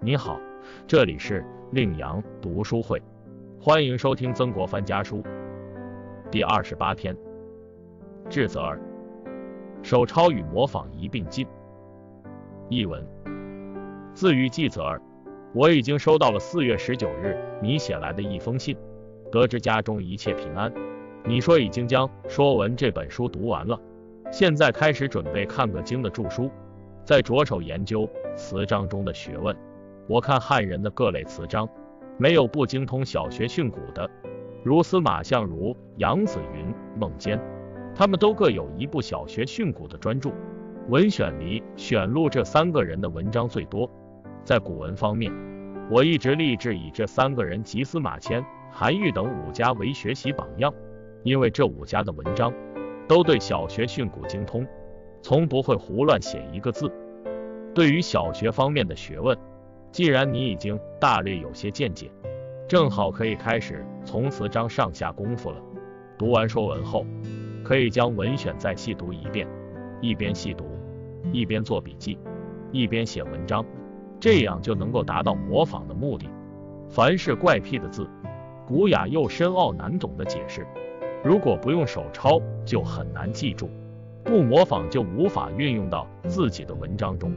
[0.00, 0.40] 你好，
[0.86, 3.02] 这里是令阳读书会，
[3.60, 5.24] 欢迎收听曾国藩家书
[6.30, 7.16] 第二十八篇。
[8.30, 8.80] 智则儿，
[9.82, 11.44] 手抄与模仿一并进。
[12.68, 13.04] 译文：
[14.14, 15.02] 自于季泽儿，
[15.52, 18.76] 我已经收到了四月十九日你写来的一封信，
[19.32, 20.72] 得知家中一切平安。
[21.24, 23.76] 你说已经将《说文》这本书读完了，
[24.30, 26.48] 现在开始准备看个经的著书，
[27.04, 29.54] 再着手研究词章中的学问。
[30.08, 31.68] 我看汉人的各类词章，
[32.16, 34.08] 没有不精通小学训诂的，
[34.64, 37.38] 如司马相如、杨子云、孟坚，
[37.94, 40.30] 他们都各有一部小学训诂的专著。
[40.88, 43.90] 文选里选录这三个人的文章最多。
[44.42, 45.30] 在古文方面，
[45.90, 50.72] 我一直立志以这三个人及司马迁、韩愈等五家为学习榜样，
[51.22, 52.50] 因为这五家的文章
[53.06, 54.66] 都对小学训诂精通，
[55.20, 56.90] 从不会胡乱写一个字。
[57.74, 59.36] 对于小学方面的学问，
[59.90, 62.10] 既然你已经大略有些见解，
[62.68, 65.56] 正好可以开始从词章上下功夫了。
[66.18, 67.06] 读完说文后，
[67.64, 69.48] 可以将文选再细读一遍，
[70.00, 70.64] 一边细读，
[71.32, 72.18] 一边做笔记，
[72.70, 73.64] 一边写文章，
[74.20, 76.28] 这样就能够达到模仿的目的。
[76.90, 78.08] 凡是怪僻的字，
[78.66, 80.66] 古雅又深奥难懂的解释，
[81.24, 83.66] 如果不用手抄，就很难记住；
[84.24, 87.32] 不模仿，就无法运用到自己的文章中。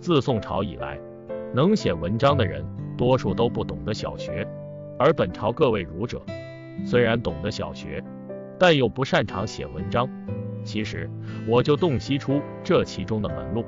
[0.00, 0.98] 自宋朝以来，
[1.54, 2.64] 能写文章的人，
[2.96, 4.46] 多数都不懂得小学，
[4.98, 6.22] 而本朝各位儒者，
[6.82, 8.02] 虽然懂得小学，
[8.58, 10.08] 但又不擅长写文章。
[10.64, 11.10] 其实
[11.46, 13.66] 我就洞悉出这其中的门路，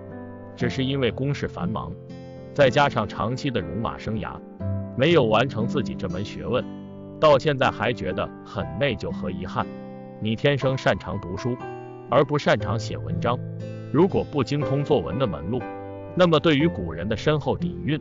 [0.56, 1.92] 只是因为公事繁忙，
[2.54, 4.40] 再加上长期的戎马生涯，
[4.96, 6.64] 没有完成自己这门学问，
[7.20, 9.66] 到现在还觉得很内疚和遗憾。
[10.22, 11.54] 你天生擅长读书，
[12.08, 13.38] 而不擅长写文章，
[13.92, 15.60] 如果不精通作文的门路，
[16.16, 18.00] 那么，对于古人的深厚底蕴，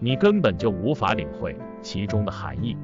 [0.00, 2.76] 你根本就无法领会其中的含义。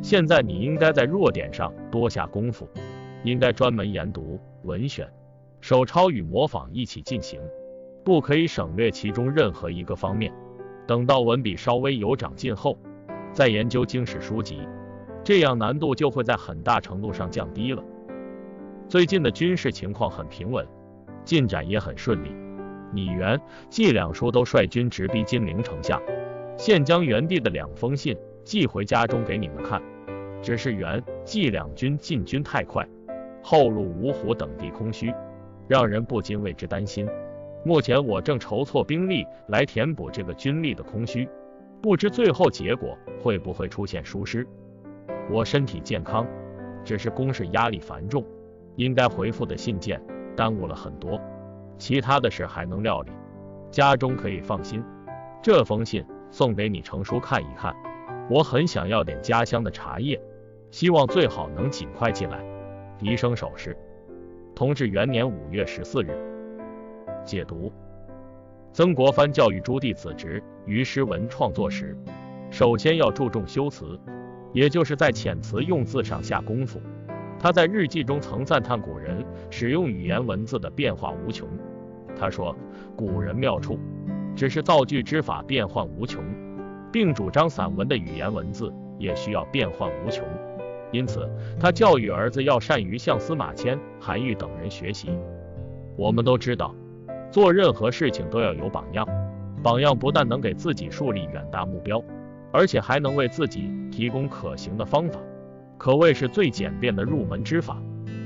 [0.00, 2.68] 现在你应该在弱点上多下功夫，
[3.24, 5.08] 应该专门研读文选，
[5.60, 7.40] 手抄与模仿一起进行，
[8.04, 10.32] 不可以省略其中任何一个方面。
[10.86, 12.78] 等到文笔稍微有长进后，
[13.32, 14.60] 再研究经史书籍，
[15.24, 17.82] 这样难度就会在很大程度上降低了。
[18.88, 20.66] 最近的军事情况很平稳，
[21.24, 22.30] 进展也很顺利。
[22.92, 26.00] 你元、季两叔都率军直逼金陵城下，
[26.56, 29.80] 现将元帝的两封信寄回家中给你们看。
[30.42, 32.86] 只是元、季两军进军太快，
[33.42, 35.12] 后路芜湖等地空虚，
[35.68, 37.06] 让人不禁为之担心。
[37.64, 41.28] 目前我正筹措兵力来填补这个军力的空虚，
[41.82, 44.46] 不知最后结果会不会出现疏失。
[45.30, 46.26] 我身体健康，
[46.82, 48.24] 只是公事压力繁重，
[48.76, 50.02] 应该回复的信件
[50.34, 51.20] 耽误了很多。
[51.80, 53.10] 其他的事还能料理，
[53.70, 54.84] 家中可以放心。
[55.42, 57.74] 这封信送给你程叔看一看，
[58.28, 60.20] 我很想要点家乡的茶叶，
[60.70, 62.44] 希望最好能尽快寄来。
[62.98, 63.74] 笛声手势。
[64.54, 66.14] 同治元年五月十四日。
[67.24, 67.72] 解读：
[68.74, 71.96] 曾国藩教育朱棣子侄于诗文创作时，
[72.50, 73.98] 首先要注重修辞，
[74.52, 76.78] 也就是在遣词用字上下功夫。
[77.40, 81.48] 他在日记中曾赞叹古人使用语言文字的变化无穷。
[82.14, 82.54] 他说
[82.94, 83.78] ：“古人妙处，
[84.36, 86.22] 只是造句之法变幻无穷，
[86.92, 90.22] 并主张散文的语言文字也需要变幻无穷。
[90.92, 91.26] 因此，
[91.58, 95.08] 他教育儿子要善于向司马迁、韩愈等人学习。
[95.96, 96.74] 我们都知道，
[97.30, 99.08] 做任何事情都要有榜样，
[99.62, 102.02] 榜样不但能给自己树立远大目标，
[102.52, 105.18] 而且还能为自己提供可行的方法，
[105.80, 107.80] 可谓是最简便的入门之法。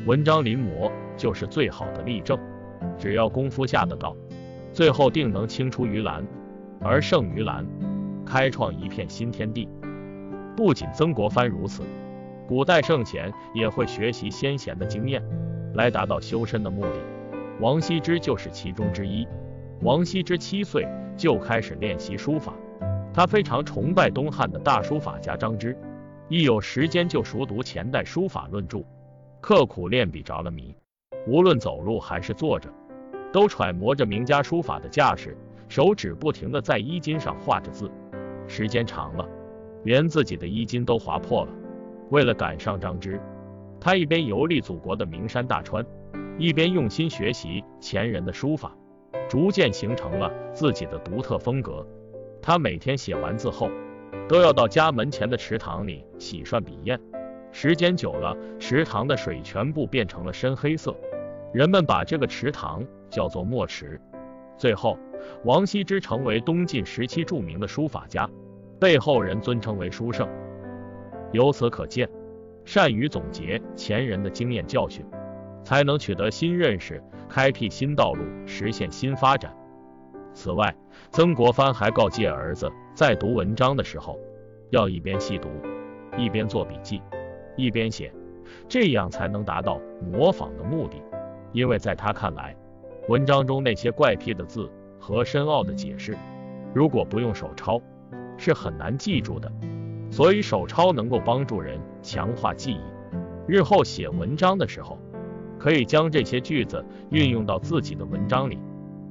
[0.07, 2.37] 文章临摹就是最好的例证。”
[2.99, 4.17] 只要功夫下得到，
[4.73, 6.27] 最后定能青出于蓝
[6.81, 7.65] 而胜于蓝，
[8.27, 9.69] 开创一片新天地。
[10.57, 11.85] 不仅曾国藩如此，
[12.49, 15.23] 古代圣贤也会学习先贤的经验，
[15.75, 16.99] 来达到修身的目的。
[17.61, 19.25] 王羲之就是其中之一。
[19.83, 22.53] 王羲之七岁就开始练习书法，
[23.13, 25.77] 他非常崇拜东汉的大书法家张之，
[26.29, 28.83] 一有时间就熟读前代书法论著，
[29.41, 30.75] 刻苦练笔着了迷。
[31.27, 32.73] 无论走路还是坐着。
[33.33, 35.37] 都揣摩着名家书法的架势，
[35.69, 37.91] 手指不停地在衣襟上画着字，
[38.47, 39.29] 时间长了，
[39.83, 41.51] 连自己的衣襟都划破了。
[42.11, 43.21] 为了赶上张芝，
[43.81, 45.85] 他一边游历祖国的名山大川，
[46.39, 48.73] 一边用心学习前人的书法，
[49.29, 51.85] 逐渐形成了自己的独特风格。
[52.41, 53.69] 他每天写完字后，
[54.29, 56.99] 都要到家门前的池塘里洗涮笔砚，
[57.53, 60.97] 时间久了，池塘的水全部变成了深黑色。
[61.53, 64.01] 人们把这个池塘叫做墨池，
[64.57, 64.99] 最后，
[65.45, 68.29] 王羲之成为东晋时期著名的书法家，
[68.81, 70.29] 被后人尊称为书圣。
[71.33, 72.09] 由此可见，
[72.65, 75.05] 善于总结前人的经验教训，
[75.63, 79.55] 才能取得新认识，开辟新道路，实现新发展。
[80.35, 80.75] 此外，
[81.11, 84.19] 曾国藩还告诫儿子，在读文章的时候，
[84.71, 85.49] 要一边细读，
[86.19, 87.01] 一边做笔记，
[87.57, 88.13] 一边写，
[88.69, 89.81] 这样才能达到
[90.13, 91.01] 模仿的目的。
[91.53, 92.55] 因为在他看来，
[93.09, 96.17] 文章中那些怪癖的字和深奥的解释，
[96.75, 97.81] 如果不用手抄，
[98.37, 99.51] 是很难记住的。
[100.11, 102.81] 所以手抄能够帮助人强化记忆，
[103.47, 104.99] 日后写文章的时候，
[105.61, 108.59] 可以将这些句子运用到自己的文章里。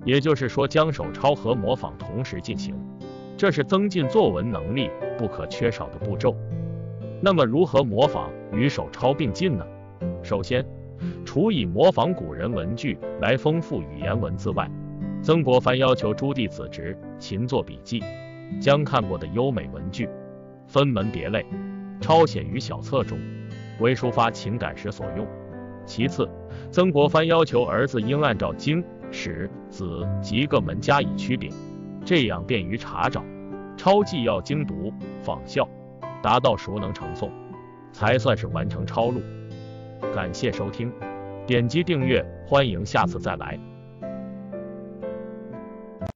[0.05, 2.75] 也就是说，将手抄和模仿同时进行，
[3.37, 6.35] 这是增进作文能力不可缺少的步骤。
[7.21, 9.65] 那么，如何模仿与手抄并进呢？
[10.21, 10.65] 首先，
[11.25, 14.69] 除以模仿古人文句来丰富语言文字外，
[15.21, 18.03] 曾国藩要求诸弟子侄勤做笔记，
[18.59, 20.09] 将看过的优美文句。
[20.67, 21.45] 分门别类，
[22.01, 23.17] 抄写于小册中，
[23.79, 25.27] 为抒发情感时所用。
[25.85, 26.27] 其次，
[26.71, 31.49] 曾国藩要求儿子应按照经、使、子及各门加以区别，
[32.03, 33.23] 这样便于查找。
[33.77, 35.67] 抄记要精读仿效，
[36.21, 37.29] 达到熟能成诵，
[37.91, 39.21] 才算是完成抄录。
[40.13, 40.91] 感谢收听，
[41.47, 43.72] 点击订阅，欢迎下次再来。